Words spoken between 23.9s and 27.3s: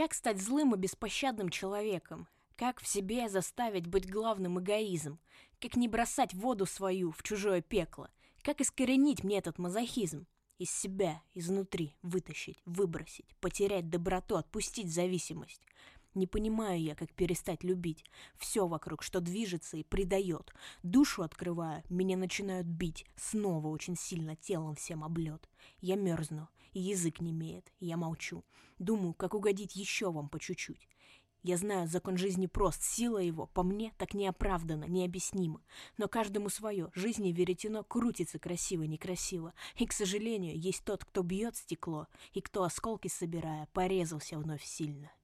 сильно телом всем облет. Я мерзну, язык не